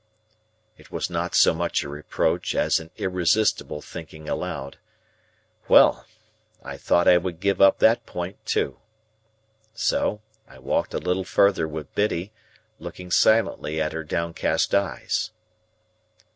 [0.79, 4.79] It was not so much a reproach as an irresistible thinking aloud.
[5.67, 6.07] Well!
[6.63, 8.79] I thought I would give up that point too.
[9.75, 12.31] So, I walked a little further with Biddy,
[12.79, 15.29] looking silently at her downcast eyes.